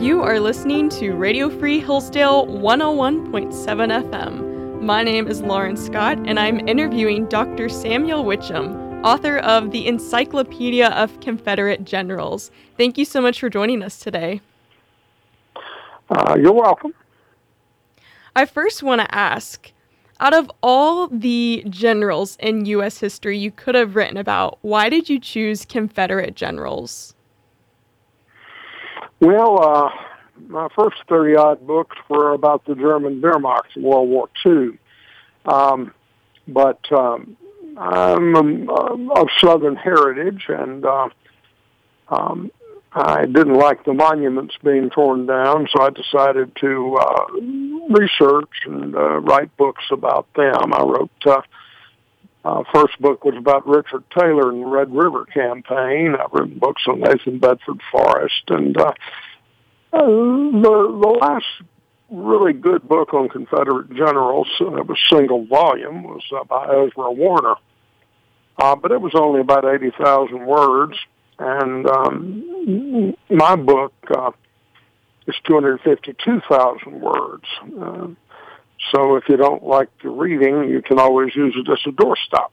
[0.00, 4.80] You are listening to Radio Free Hillsdale 101.7 FM.
[4.80, 7.68] My name is Lauren Scott, and I'm interviewing Dr.
[7.68, 12.52] Samuel Mitcham, author of The Encyclopedia of Confederate Generals.
[12.76, 14.40] Thank you so much for joining us today.
[16.08, 16.94] Uh, you're welcome.
[18.36, 19.72] I first want to ask
[20.20, 23.00] out of all the generals in U.S.
[23.00, 27.16] history you could have written about, why did you choose Confederate generals?
[29.20, 29.90] Well, uh,
[30.46, 34.78] my first 30 odd books were about the German Wehrmacht in World War II.
[35.44, 35.92] Um,
[36.46, 37.36] but um,
[37.76, 41.08] I'm um, of Southern heritage, and uh,
[42.08, 42.50] um,
[42.92, 47.26] I didn't like the monuments being torn down, so I decided to uh,
[47.90, 50.72] research and uh, write books about them.
[50.72, 51.10] I wrote.
[51.24, 51.42] Uh,
[52.44, 56.14] uh, first book was about Richard Taylor and the Red River Campaign.
[56.14, 58.92] I've written books on Nathan Bedford Forrest, and uh,
[59.92, 61.46] uh, the the last
[62.10, 67.12] really good book on Confederate generals, uh, it was single volume, was uh, by Ezra
[67.12, 67.56] Warner,
[68.58, 70.94] uh, but it was only about eighty thousand words,
[71.38, 74.30] and um, my book uh,
[75.26, 77.44] is two hundred fifty-two thousand words.
[77.78, 78.08] Uh,
[78.90, 82.50] so if you don't like the reading, you can always use it as a doorstop.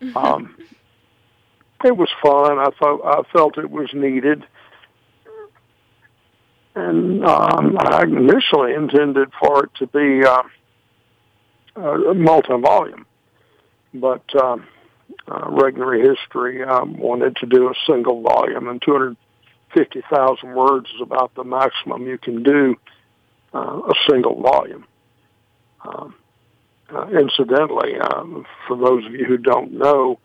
[0.00, 0.16] Mm-hmm.
[0.16, 0.56] Um,
[1.84, 2.58] it was fun.
[2.58, 4.44] I thought I felt it was needed,
[6.74, 10.42] and um, I initially intended for it to be uh,
[11.80, 13.06] a multi-volume,
[13.94, 14.56] but uh,
[15.28, 21.34] uh, Regnery History um, wanted to do a single volume, and 250,000 words is about
[21.34, 22.76] the maximum you can do
[23.54, 24.84] uh, a single volume.
[25.84, 26.14] Um,
[26.94, 30.18] uh, incidentally, um, for those of you who don't know,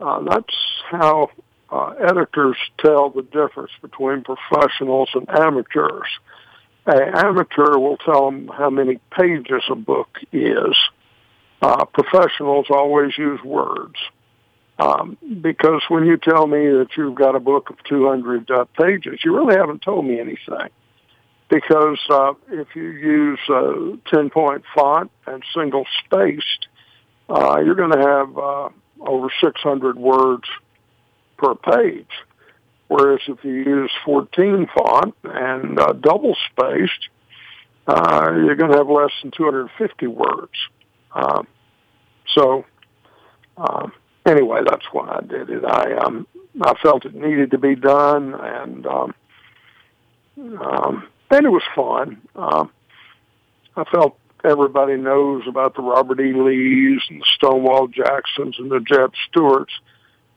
[0.00, 0.54] uh, that's
[0.90, 1.28] how
[1.70, 6.06] uh, editors tell the difference between professionals and amateurs.
[6.86, 10.76] An amateur will tell them how many pages a book is.
[11.62, 13.96] Uh, professionals always use words.
[14.78, 19.20] Um, because when you tell me that you've got a book of 200 uh, pages,
[19.24, 20.70] you really haven't told me anything
[21.48, 26.68] because uh, if you use uh, 10 point font and single spaced,
[27.28, 28.68] uh, you're going to have uh,
[29.00, 30.44] over 600 words
[31.36, 32.10] per page.
[32.88, 37.08] Whereas if you use 14 font and uh, double spaced,
[37.86, 40.52] uh, you're going to have less than 250 words.
[41.14, 41.42] Uh,
[42.34, 42.64] so,
[43.56, 43.88] uh,
[44.26, 45.64] anyway, that's why I did it.
[45.64, 46.26] I um,
[46.60, 49.14] I felt it needed to be done, and um,
[50.60, 52.20] um, and it was fun.
[52.34, 52.66] Uh,
[53.76, 56.32] I felt everybody knows about the Robert E.
[56.32, 59.72] Lees and the Stonewall Jacksons and the Jeb Stuarts,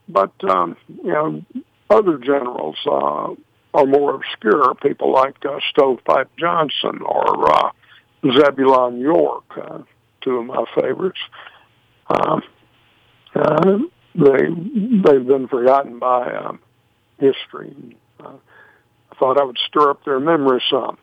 [0.08, 1.46] but um, you know
[1.90, 3.34] other generals uh,
[3.74, 4.74] are more obscure.
[4.76, 7.72] People like uh, Stovepipe Johnson or uh,
[8.26, 9.80] Zebulon York, uh,
[10.22, 11.20] two of my favorites.
[12.10, 12.42] Um,
[13.36, 13.78] uh,
[14.16, 16.60] they they've been forgotten by um,
[17.20, 17.98] history.
[18.20, 18.34] Uh,
[19.20, 20.98] thought I would stir up their memory some.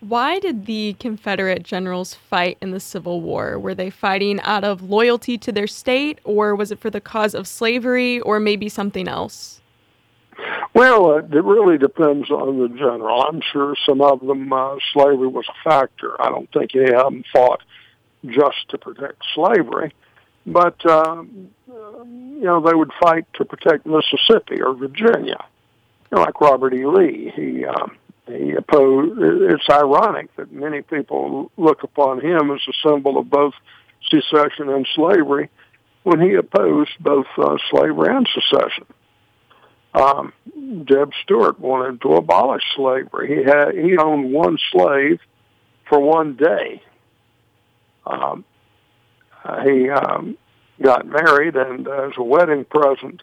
[0.00, 3.58] Why did the Confederate generals fight in the Civil War?
[3.58, 7.34] Were they fighting out of loyalty to their state, or was it for the cause
[7.34, 9.60] of slavery, or maybe something else?
[10.72, 13.22] Well, uh, it really depends on the general.
[13.22, 16.20] I'm sure some of them, uh, slavery was a factor.
[16.22, 17.62] I don't think any of them fought
[18.24, 19.92] just to protect slavery.
[20.52, 25.44] But um, you know, they would fight to protect Mississippi or Virginia.
[26.10, 26.86] You know, like Robert E.
[26.86, 29.20] Lee, he um, he opposed.
[29.20, 33.54] It's ironic that many people look upon him as a symbol of both
[34.08, 35.50] secession and slavery,
[36.04, 38.86] when he opposed both uh, slavery and secession.
[39.94, 40.32] Um,
[40.84, 43.36] Jeb Stuart wanted to abolish slavery.
[43.36, 45.18] He had he owned one slave
[45.88, 46.82] for one day.
[48.06, 48.44] Um,
[49.48, 50.36] uh, he um,
[50.82, 53.22] got married, and as a wedding present,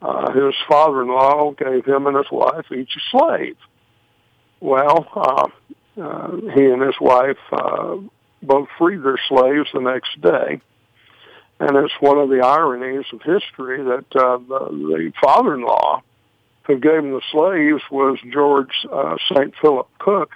[0.00, 3.56] uh, his father-in-law gave him and his wife each a slave.
[4.60, 5.48] Well, uh,
[6.00, 7.96] uh, he and his wife uh,
[8.42, 10.60] both freed their slaves the next day.
[11.60, 16.02] And it's one of the ironies of history that uh, the, the father-in-law
[16.64, 19.54] who gave him the slaves was George uh, St.
[19.60, 20.32] Philip Cooke,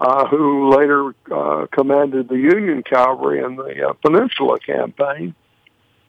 [0.00, 5.34] uh, who later uh, commanded the Union cavalry in the uh, Peninsula campaign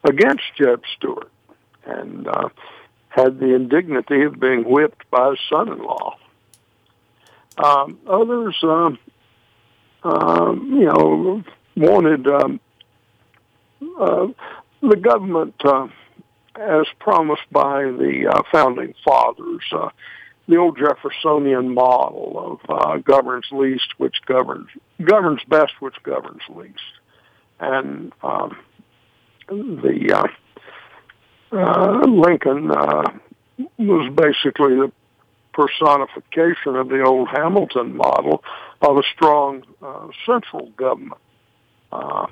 [0.03, 1.31] against Jeb Stuart
[1.86, 2.50] and uh,
[3.09, 6.18] had the indignity of being whipped by his son-in-law.
[7.57, 9.00] Um, others, um,
[10.03, 11.44] um, you know,
[11.75, 12.59] wanted um,
[14.00, 14.27] uh,
[14.81, 15.88] the government uh,
[16.56, 19.63] as promised by the uh, founding fathers.
[19.71, 19.89] Uh,
[20.50, 24.68] the old Jeffersonian model of uh, governs least, which governs
[25.01, 26.80] governs best, which governs least,
[27.60, 28.57] and um,
[29.48, 30.28] the
[31.51, 33.04] uh, uh, Lincoln uh,
[33.78, 34.92] was basically the
[35.54, 38.44] personification of the old Hamilton model
[38.81, 41.22] of a strong uh, central government
[41.92, 42.25] uh,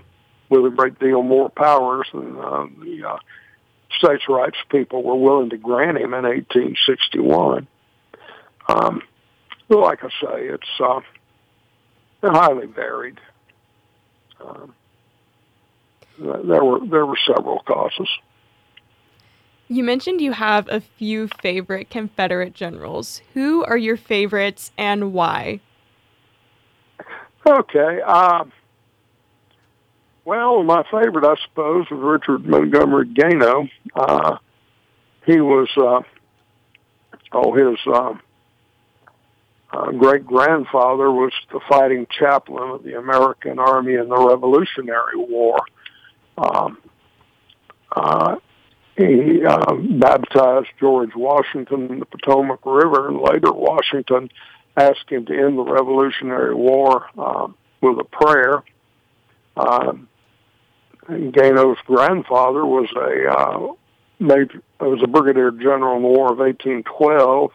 [0.50, 3.18] with a great deal more powers than uh, the uh,
[4.00, 7.68] states' rights people were willing to grant him in 1861.
[8.69, 9.02] Um,
[9.69, 11.02] like I say, it's uh,
[12.24, 13.19] highly varied.
[14.40, 14.74] Um,
[16.19, 18.10] there were there were several causes.
[19.68, 23.22] You mentioned you have a few favorite Confederate generals.
[23.34, 25.60] Who are your favorites and why?
[27.46, 28.00] Okay.
[28.06, 28.46] Uh,
[30.24, 33.68] well, my favorite, I suppose, was Richard Montgomery Gano.
[33.94, 34.38] Uh,
[35.25, 36.02] he was, uh,
[37.34, 37.78] oh, his
[39.78, 45.60] uh, great grandfather was the fighting chaplain of the American Army in the Revolutionary War.
[46.38, 46.78] Um,
[47.96, 48.38] uh,
[48.96, 54.30] he uh, baptized George Washington in the Potomac River, and later Washington
[54.76, 57.48] asked him to end the Revolutionary War uh,
[57.82, 58.64] with a prayer.
[59.56, 59.94] Uh,
[61.08, 63.74] Gano's grandfather was a uh,
[64.20, 67.52] major, was a brigadier general in the War of 1812.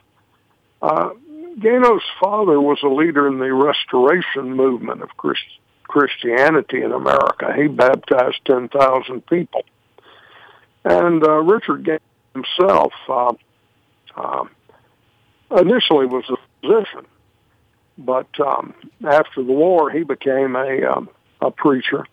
[0.80, 1.10] Uh,
[1.60, 7.52] Gano's father was a leader in the Restoration movement of Christ- Christianity in America.
[7.54, 9.64] He baptized 10,000 people.
[10.84, 11.98] And uh, Richard Gano
[12.34, 13.32] himself uh,
[14.16, 14.44] uh,
[15.50, 17.06] initially was a physician,
[17.98, 18.74] but um,
[19.06, 21.08] after the war he became a, um,
[21.40, 22.06] a preacher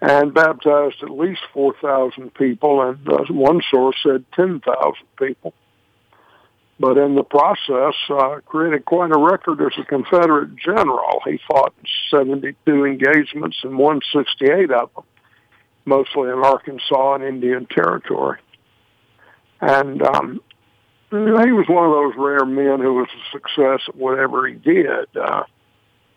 [0.00, 4.62] and baptized at least 4,000 people, and uh, one source said 10,000
[5.16, 5.54] people
[6.82, 11.20] but in the process uh, created quite a record as a Confederate general.
[11.24, 11.72] He fought
[12.10, 15.04] 72 engagements and won 68 of them,
[15.84, 18.40] mostly in Arkansas and Indian Territory.
[19.60, 20.40] And um,
[21.10, 25.06] he was one of those rare men who was a success at whatever he did.
[25.14, 25.44] Uh,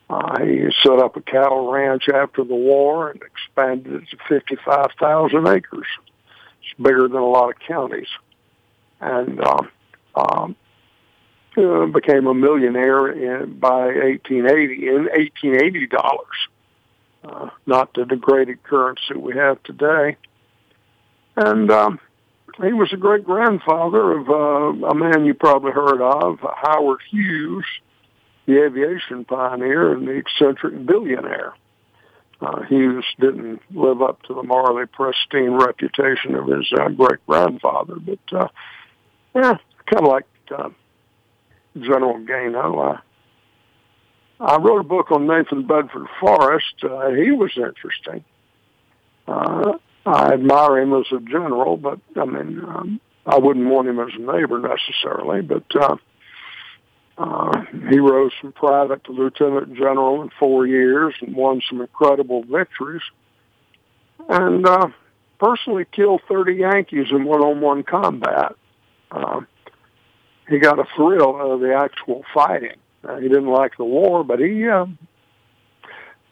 [0.10, 5.48] uh, he set up a cattle ranch after the war and expanded it to 55,000
[5.48, 5.86] acres.
[6.64, 8.10] It's bigger than a lot of counties.
[9.00, 9.70] And um,
[10.16, 10.56] um,
[11.58, 16.48] uh, became a millionaire in, by 1880 in 1880 dollars,
[17.24, 20.18] uh, not the degraded currency we have today.
[21.38, 22.00] And um,
[22.62, 27.66] he was a great grandfather of uh, a man you probably heard of, Howard Hughes,
[28.46, 31.54] the aviation pioneer and the eccentric billionaire.
[32.42, 37.96] Uh, Hughes didn't live up to the morally pristine reputation of his uh, great grandfather,
[37.96, 38.48] but uh,
[39.34, 40.70] yeah, kind of like uh,
[41.78, 42.80] General Gano.
[42.80, 43.00] I,
[44.40, 46.84] I wrote a book on Nathan Bedford Forrest.
[46.84, 48.24] Uh, he was interesting.
[49.28, 49.74] Uh,
[50.06, 54.10] I admire him as a general, but I mean, um, I wouldn't want him as
[54.14, 55.42] a neighbor necessarily.
[55.42, 55.96] But uh,
[57.18, 62.44] uh, he rose from private to lieutenant general in four years and won some incredible
[62.44, 63.02] victories.
[64.30, 64.88] And uh,
[65.40, 68.56] personally killed 30 Yankees in one-on-one combat.
[69.12, 69.42] Uh,
[70.48, 72.78] he got a thrill out of the actual fighting.
[73.04, 74.86] Uh, he didn't like the war, but he, uh,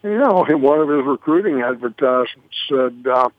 [0.03, 3.29] you know, in one of his recruiting advertisements said, uh,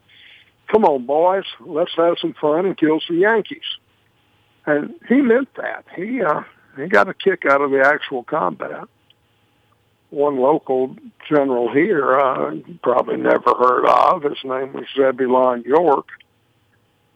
[0.68, 3.78] "Come on, boys, let's have some fun and kill some Yankees."
[4.66, 5.84] And he meant that.
[5.94, 6.42] He uh,
[6.76, 8.88] he got a kick out of the actual combat.
[10.10, 10.96] One local
[11.28, 14.22] general here, uh, probably never heard of.
[14.22, 16.06] His name was Zebulon York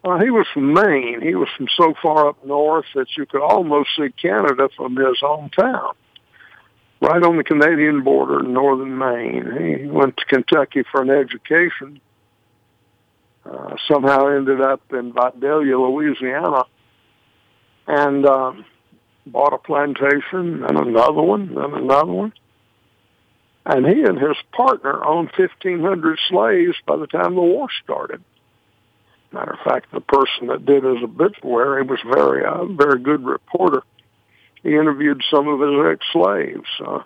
[0.05, 1.21] uh, he was from Maine.
[1.23, 5.19] He was from so far up north that you could almost see Canada from his
[5.21, 5.95] hometown,
[7.00, 9.81] right on the Canadian border in northern Maine.
[9.81, 12.00] He went to Kentucky for an education.
[13.45, 16.64] Uh, somehow ended up in Vidalia, Louisiana,
[17.87, 18.52] and uh,
[19.26, 22.33] bought a plantation and another one and another one.
[23.64, 28.23] And he and his partner owned 1,500 slaves by the time the war started.
[29.30, 33.82] Matter of fact, the person that did his obituary was very, uh, very good reporter.
[34.62, 36.68] He interviewed some of his ex-slaves.
[36.85, 37.02] Uh,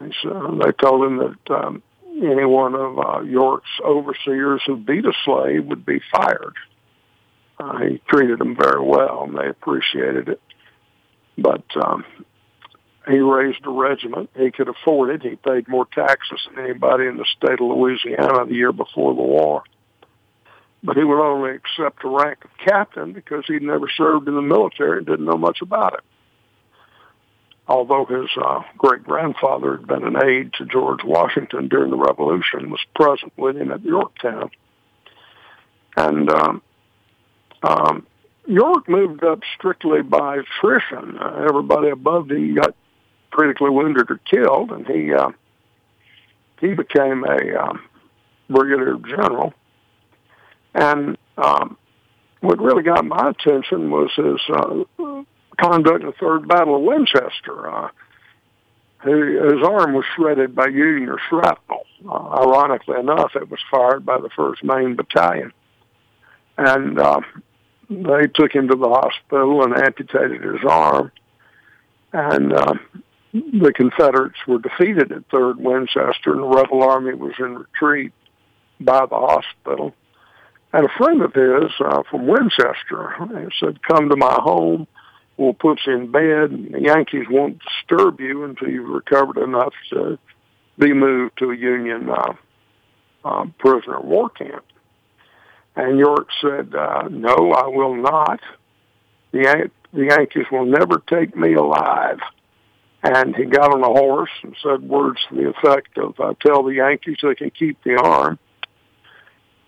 [0.00, 5.04] he said, they told him that um, any one of uh, York's overseers who beat
[5.06, 6.54] a slave would be fired.
[7.58, 10.40] Uh, he treated them very well, and they appreciated it.
[11.38, 12.04] But um,
[13.08, 14.30] he raised a regiment.
[14.36, 15.22] He could afford it.
[15.22, 19.22] He paid more taxes than anybody in the state of Louisiana the year before the
[19.22, 19.62] war
[20.82, 24.42] but he would only accept the rank of captain because he'd never served in the
[24.42, 26.00] military and didn't know much about it.
[27.68, 32.70] Although his uh, great grandfather had been an aide to George Washington during the Revolution,
[32.70, 34.50] was present with him at Yorktown,
[35.96, 36.62] and um,
[37.62, 38.06] um,
[38.46, 41.18] York moved up strictly by attrition.
[41.18, 42.74] Uh, everybody above him got
[43.30, 45.30] critically wounded or killed, and he uh,
[46.60, 47.82] he became a um,
[48.48, 49.54] brigadier general.
[50.74, 51.76] And um,
[52.40, 55.22] what really got my attention was his uh,
[55.60, 57.68] conduct in the Third Battle of Winchester.
[57.68, 57.88] Uh,
[59.02, 61.86] his arm was shredded by Union shrapnel.
[62.06, 65.52] Uh, ironically enough, it was fired by the First Maine Battalion,
[66.58, 67.20] and uh,
[67.88, 71.12] they took him to the hospital and amputated his arm.
[72.12, 72.74] And uh,
[73.32, 78.12] the Confederates were defeated at Third Winchester, and the rebel army was in retreat
[78.80, 79.94] by the hospital.
[80.72, 83.14] And a friend of his uh, from Winchester
[83.58, 84.86] said, "Come to my home.
[85.36, 86.50] We'll put you in bed.
[86.50, 90.18] And the Yankees won't disturb you until you've recovered enough to
[90.78, 92.34] be moved to a Union uh,
[93.24, 94.64] uh, prisoner of war camp."
[95.74, 98.40] And York said, uh, "No, I will not.
[99.32, 102.20] The, Yan- the Yankees will never take me alive."
[103.02, 106.62] And he got on a horse and said words to the effect of, uh, "Tell
[106.62, 108.38] the Yankees they can keep the arm."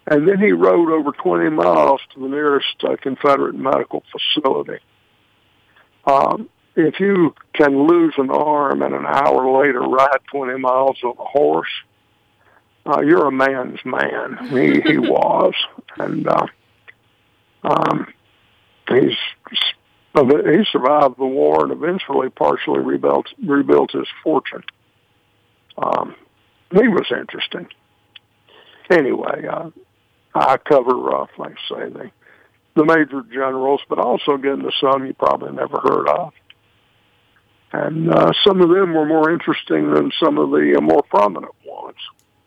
[0.06, 4.78] And then he rode over 20 miles to the nearest uh, Confederate medical facility.
[6.04, 11.14] Um, if you can lose an arm and an hour later ride 20 miles on
[11.18, 11.70] a horse,
[12.84, 14.38] uh, you're a man's man.
[14.50, 15.54] He, he was.
[15.98, 16.46] And uh,
[17.62, 18.12] um,
[18.88, 19.16] he's
[20.14, 24.62] he survived the war and eventually partially rebuilt rebuilt his fortune.
[25.78, 26.14] Um,
[26.70, 27.68] he was interesting.
[28.90, 29.70] Anyway, uh,
[30.34, 32.10] I cover, uh, like I say, the,
[32.74, 36.32] the major generals, but also get into some you probably never heard of.
[37.72, 41.54] And uh, some of them were more interesting than some of the uh, more prominent
[41.64, 41.96] ones.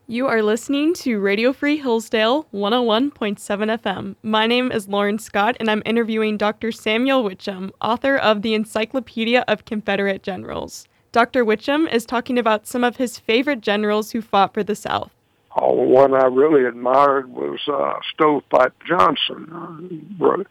[0.08, 4.16] You are listening to Radio Free Hillsdale 101.7 FM.
[4.22, 6.72] My name is Lauren Scott, and I'm interviewing Dr.
[6.72, 10.88] Samuel Mitcham, author of the Encyclopedia of Confederate Generals.
[11.12, 11.44] Dr.
[11.44, 15.12] Mitcham is talking about some of his favorite generals who fought for the South.
[15.58, 20.10] Oh, one I really admired was uh, Stovepipe Johnson.
[20.22, 20.44] Uh,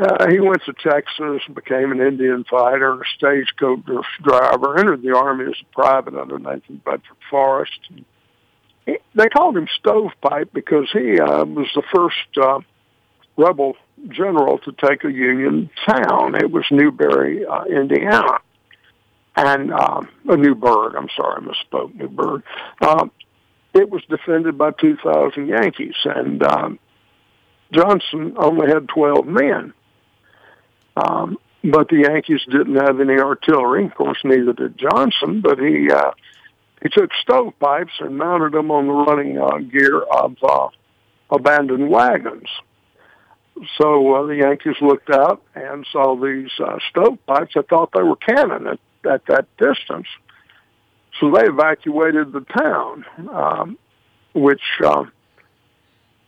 [0.00, 3.84] uh, he went to Texas, became an Indian fighter, a stagecoach
[4.22, 7.78] driver, entered the Army as a private under Nathan Bedford Forrest.
[7.90, 8.04] And
[9.14, 12.60] they called him Stovepipe because he uh, was the first uh,
[13.36, 13.76] rebel
[14.08, 16.34] general to take a Union town.
[16.34, 18.38] It was Newberry, uh, Indiana,
[19.36, 20.96] and uh, a Newburgh.
[20.96, 21.94] I'm sorry, I misspoke.
[21.94, 22.42] Newburgh.
[22.80, 23.06] Uh,
[23.78, 26.78] it was defended by 2,000 Yankees, and um,
[27.72, 29.72] Johnson only had 12 men.
[30.96, 33.86] Um, but the Yankees didn't have any artillery.
[33.86, 35.40] Of course, neither did Johnson.
[35.40, 36.12] But he uh,
[36.82, 40.68] he took stovepipes and mounted them on the running uh, gear of uh,
[41.30, 42.48] abandoned wagons.
[43.76, 47.54] So uh, the Yankees looked out and saw these uh, stovepipes.
[47.54, 48.78] They thought they were cannon at,
[49.10, 50.06] at that distance.
[51.20, 53.78] So they evacuated the town, um,
[54.34, 55.04] which uh,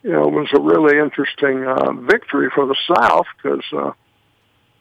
[0.03, 3.91] you know was a really interesting uh, victory for the South because uh,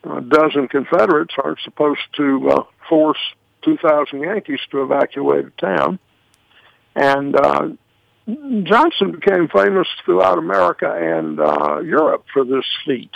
[0.05, 3.19] a dozen Confederates aren't supposed to uh, force
[3.62, 5.99] 2,000 Yankees to evacuate a town.
[6.97, 7.69] And uh,
[8.26, 13.11] Johnson became famous throughout America and uh, Europe for this feat.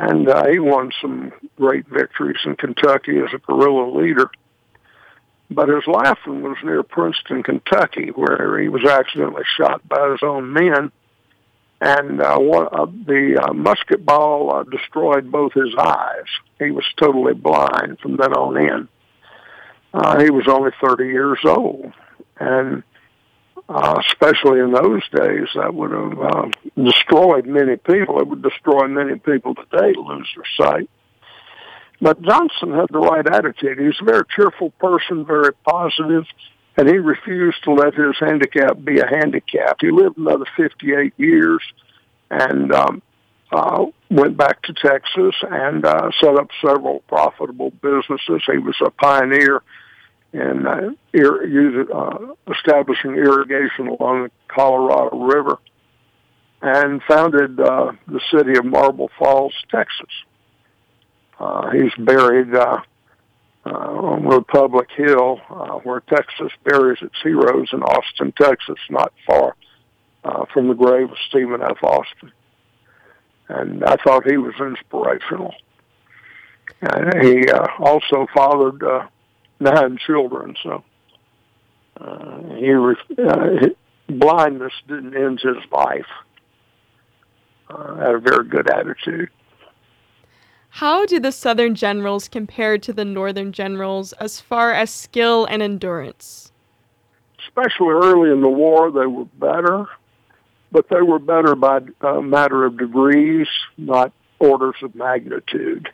[0.00, 4.30] And uh, he won some great victories in Kentucky as a guerrilla leader.
[5.50, 10.20] But his last one was near Princeton, Kentucky, where he was accidentally shot by his
[10.22, 10.92] own men
[11.80, 16.26] and uh, one, uh, the uh, musket ball uh, destroyed both his eyes.
[16.58, 18.88] He was totally blind from then on in.
[19.94, 21.92] Uh, he was only 30 years old,
[22.38, 22.82] and
[23.68, 26.48] uh, especially in those days, that would have uh,
[26.82, 28.20] destroyed many people.
[28.20, 30.90] It would destroy many people today to lose their sight.
[32.00, 33.78] But Johnson had the right attitude.
[33.78, 36.24] He was a very cheerful person, very positive,
[36.76, 39.78] and he refused to let his handicap be a handicap.
[39.80, 41.60] He lived another 58 years
[42.30, 43.02] and um,
[43.50, 48.42] uh, went back to Texas and uh, set up several profitable businesses.
[48.46, 49.62] He was a pioneer
[50.32, 55.58] in uh, ir- uh, establishing irrigation along the Colorado River
[56.60, 60.10] and founded uh, the city of Marble Falls, Texas.
[61.38, 62.80] Uh, he's buried uh,
[63.64, 69.54] uh, on Republic Hill, uh, where Texas buries its heroes in Austin, Texas, not far
[70.24, 71.82] uh, from the grave of Stephen F.
[71.82, 72.32] Austin.
[73.48, 75.54] And I thought he was inspirational.
[76.80, 79.06] And he uh, also fathered uh,
[79.58, 80.84] nine children, so
[82.00, 83.66] uh, he re- uh,
[84.08, 86.06] blindness didn't end his life.
[87.68, 89.30] Uh, had a very good attitude.
[90.70, 95.62] How do the Southern generals compare to the Northern generals as far as skill and
[95.62, 96.52] endurance?
[97.46, 99.86] Especially early in the war, they were better,
[100.70, 105.88] but they were better by a matter of degrees, not orders of magnitude.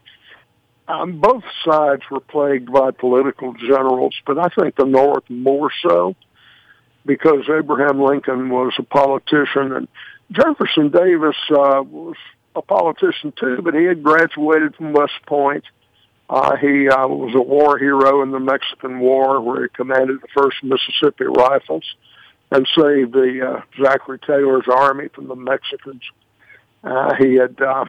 [0.86, 6.14] Um, both sides were plagued by political generals, but I think the North more so
[7.06, 9.88] because Abraham Lincoln was a politician and
[10.30, 12.16] Jefferson Davis uh, was
[12.54, 15.64] a politician too, but he had graduated from West Point.
[16.28, 20.28] Uh, he uh, was a war hero in the Mexican War, where he commanded the
[20.34, 21.84] First Mississippi Rifles
[22.50, 26.02] and saved the uh, Zachary Taylor's army from the Mexicans.
[26.82, 27.84] Uh, he had uh,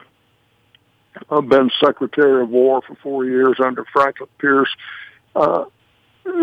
[1.42, 4.74] been Secretary of War for four years under Franklin Pierce.
[5.34, 5.64] Uh,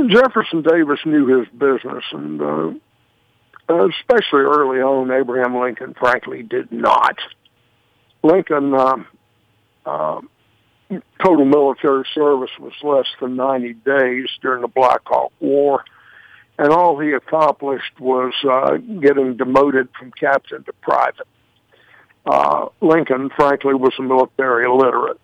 [0.07, 2.71] Jefferson Davis knew his business, and uh,
[3.69, 7.17] especially early on, Abraham Lincoln, frankly, did not.
[8.23, 8.95] Lincoln uh,
[9.85, 10.21] uh,
[11.23, 15.83] total military service was less than 90 days during the Black Hawk War,
[16.57, 21.27] and all he accomplished was uh, getting demoted from captain to private.
[22.25, 25.19] Uh, Lincoln, frankly, was a military illiterate.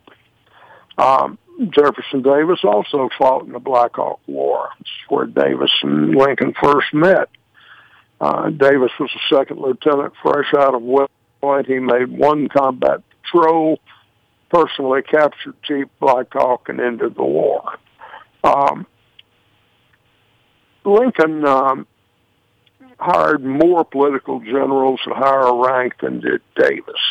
[0.97, 1.37] Um,
[1.69, 4.69] Jefferson Davis also fought in the Black Hawk War.
[4.81, 7.29] Is where Davis and Lincoln first met.
[8.19, 11.11] Uh, Davis was a second lieutenant fresh out of West
[11.41, 11.67] Point.
[11.67, 13.79] He made one combat patrol,
[14.49, 17.75] personally captured Chief Black Hawk, and ended the war.
[18.43, 18.85] Um,
[20.85, 21.87] Lincoln um,
[22.99, 27.01] hired more political generals at higher rank than did Davis.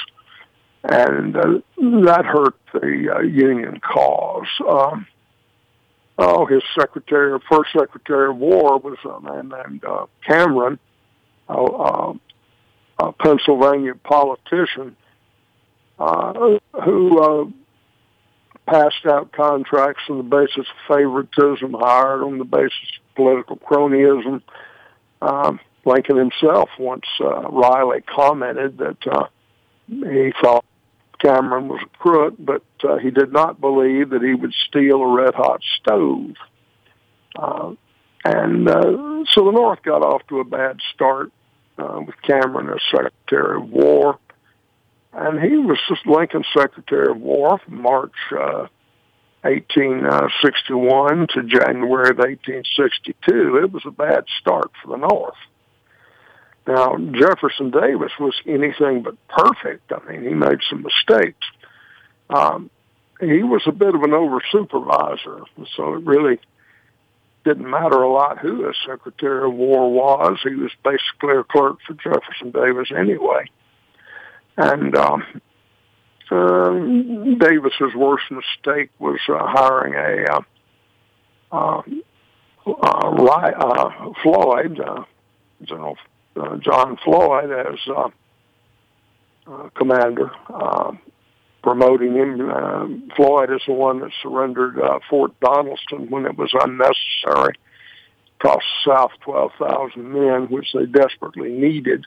[0.84, 4.46] And uh, that hurt the uh, Union cause.
[4.66, 5.06] Um,
[6.18, 10.78] oh, his secretary, first secretary of war was a man named uh, Cameron,
[11.48, 12.12] a
[13.28, 14.96] Pennsylvania politician
[15.98, 17.44] uh, who uh,
[18.66, 24.40] passed out contracts on the basis of favoritism, hired on the basis of political cronyism.
[25.20, 29.26] Um, Lincoln himself once uh, Riley commented that uh,
[29.88, 30.64] he thought
[31.20, 35.14] Cameron was a crook, but uh, he did not believe that he would steal a
[35.14, 36.34] red hot stove.
[37.36, 37.74] Uh,
[38.24, 41.30] and uh, so the North got off to a bad start
[41.78, 44.18] uh, with Cameron as Secretary of War.
[45.12, 48.66] And he was just Lincoln's Secretary of War from March uh,
[49.42, 53.60] 1861 to January of 1862.
[53.62, 55.36] It was a bad start for the North.
[56.66, 59.90] Now, Jefferson Davis was anything but perfect.
[59.90, 61.46] I mean, he made some mistakes.
[62.28, 62.68] Um,
[63.20, 65.44] he was a bit of an over supervisor,
[65.76, 66.38] so it really
[67.48, 70.38] didn't matter a lot who his Secretary of War was.
[70.42, 73.50] He was basically a clerk for Jefferson Davis anyway.
[74.58, 75.24] And um,
[76.30, 76.70] uh,
[77.38, 80.40] Davis's worst mistake was uh, hiring a uh,
[81.50, 81.82] uh,
[82.66, 85.04] uh, uh, Floyd, uh,
[85.62, 85.96] General
[86.36, 88.08] uh, John Floyd as uh,
[89.46, 90.92] uh, commander, uh,
[91.68, 92.50] promoting him.
[92.50, 97.58] Uh, Floyd is the one that surrendered uh, Fort Donelson when it was unnecessary.
[98.40, 102.06] Cost South 12,000 men, which they desperately needed.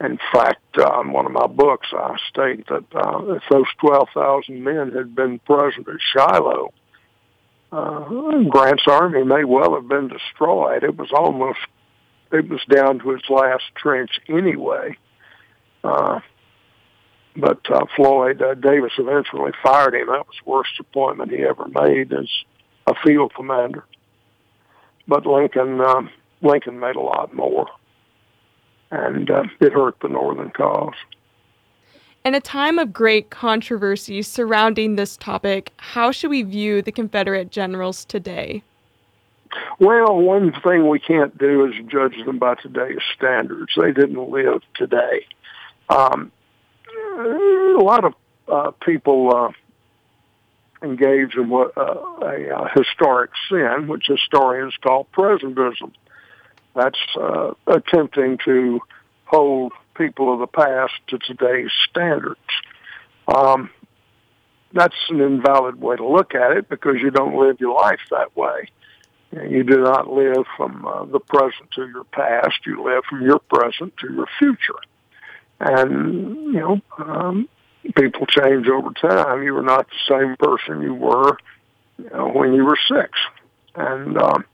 [0.00, 4.64] In fact, uh, in one of my books, I state that uh, if those 12,000
[4.64, 6.72] men had been present at Shiloh,
[7.70, 10.82] uh, Grant's army may well have been destroyed.
[10.82, 11.60] It was almost
[12.32, 14.96] it was down to its last trench anyway.
[15.84, 16.20] Uh,
[17.36, 20.08] but uh, Floyd uh, Davis eventually fired him.
[20.08, 22.28] That was the worst appointment he ever made as
[22.86, 23.84] a field commander.
[25.08, 26.02] But Lincoln uh,
[26.42, 27.68] Lincoln made a lot more,
[28.90, 30.94] and uh, it hurt the Northern cause.
[32.24, 37.50] In a time of great controversy surrounding this topic, how should we view the Confederate
[37.50, 38.62] generals today?
[39.80, 43.72] Well, one thing we can't do is judge them by today's standards.
[43.76, 45.26] They didn't live today.
[45.88, 46.30] Um,
[47.12, 48.14] a lot of
[48.48, 49.52] uh, people uh,
[50.84, 55.92] engage in what uh, a, a historic sin, which historians call presentism.
[56.74, 58.80] That's uh, attempting to
[59.24, 62.40] hold people of the past to today's standards.
[63.28, 63.70] Um,
[64.72, 68.34] that's an invalid way to look at it because you don't live your life that
[68.36, 68.68] way.
[69.32, 72.66] You do not live from uh, the present to your past.
[72.66, 74.78] You live from your present to your future.
[75.64, 77.48] And, you know, um,
[77.94, 79.42] people change over time.
[79.42, 81.36] You are not the same person you were
[81.98, 83.10] you know, when you were six.
[83.74, 84.44] And um,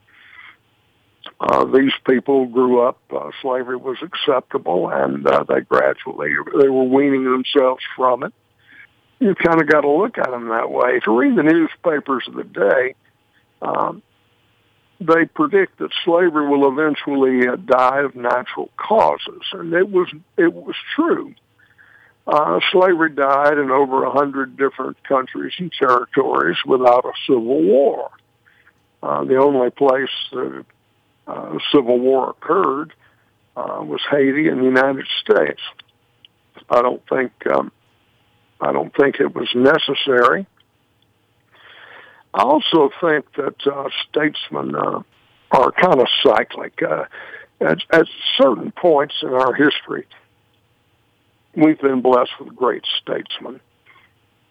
[1.41, 6.85] uh, these people grew up, uh, slavery was acceptable, and uh, they gradually, they were
[6.85, 8.33] weaning themselves from it.
[9.19, 10.97] You kind of got to look at them that way.
[10.97, 12.95] If you read the newspapers of the day,
[13.63, 14.03] um,
[15.01, 20.53] they predict that slavery will eventually uh, die of natural causes, and it was it
[20.53, 21.35] was true.
[22.27, 28.11] Uh, slavery died in over a hundred different countries and territories without a civil war.
[29.03, 30.65] Uh, the only place that
[31.27, 32.93] uh, civil war occurred
[33.57, 35.61] uh, was Haiti and the United States.
[36.69, 37.73] I don't think um,
[38.61, 40.47] I don't think it was necessary.
[42.35, 45.03] I also think that uh, statesmen uh,
[45.51, 46.81] are kind of cyclic.
[46.83, 47.05] Uh,
[47.61, 50.07] at, at certain points in our history,
[51.57, 53.61] we've been blessed with great statesmen,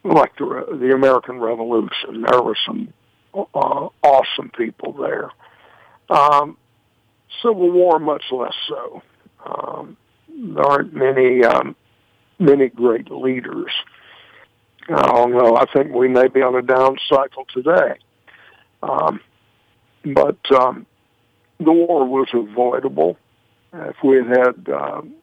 [0.03, 2.25] like the, the American Revolution.
[2.29, 2.93] There were some
[3.33, 5.31] uh, awesome people there.
[6.09, 6.57] Um,
[7.41, 9.01] Civil War, much less so.
[9.45, 9.97] Um,
[10.29, 11.75] there aren't many um,
[12.39, 13.71] many great leaders.
[14.89, 15.57] I don't know.
[15.57, 17.95] I think we may be on a down cycle today.
[18.81, 19.19] Um,
[20.05, 20.85] but um,
[21.59, 23.17] the war was avoidable.
[23.73, 25.13] If we had had um,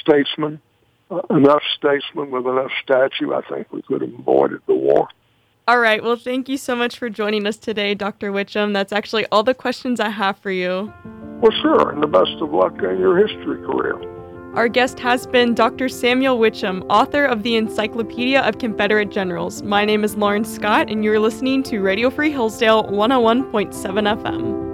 [0.00, 0.60] statesmen,
[1.10, 5.08] uh, enough statesmen with enough statue, I think we could have avoided the war.
[5.68, 6.02] All right.
[6.02, 8.30] Well, thank you so much for joining us today, Dr.
[8.30, 8.72] Mitcham.
[8.72, 10.92] That's actually all the questions I have for you.
[11.40, 11.90] Well, sure.
[11.90, 14.15] And the best of luck in your history career.
[14.56, 15.86] Our guest has been Dr.
[15.90, 19.62] Samuel Mitcham, author of the Encyclopedia of Confederate Generals.
[19.62, 23.74] My name is Lauren Scott, and you're listening to Radio Free Hillsdale 101.7
[24.22, 24.65] FM.